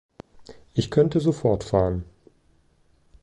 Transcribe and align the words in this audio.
Ich 0.73 0.89
könnte 0.89 1.19
so 1.19 1.31
fortfahren. 1.31 2.05